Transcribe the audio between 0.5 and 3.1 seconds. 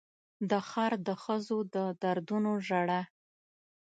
ښار د ښځو د دردونو ژړا